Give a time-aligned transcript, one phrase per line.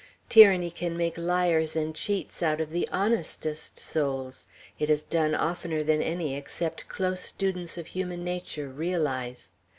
[0.29, 4.47] Tyranny can make liars and cheats out of the honestest souls.
[4.79, 9.51] It is done oftener than any except close students of human nature realize.